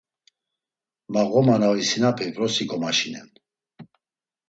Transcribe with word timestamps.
Ma 1.11 1.21
ğoma 1.31 1.55
na 1.61 1.69
visinapi 1.75 2.27
vrosi 2.35 2.63
gomaşinen. 2.69 3.29